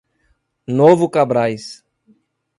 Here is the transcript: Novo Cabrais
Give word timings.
Novo 0.67 1.07
Cabrais 1.07 1.85